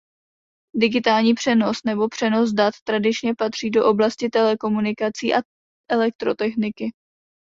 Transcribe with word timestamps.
Digitální 0.75 1.33
přenos 1.33 1.77
nebo 1.85 2.09
přenos 2.09 2.53
dat 2.53 2.73
tradičně 2.83 3.35
patří 3.35 3.69
do 3.69 3.85
oblasti 3.89 4.29
telekomunikací 4.29 5.33
a 5.35 5.41
elektrotechniky. 5.91 6.91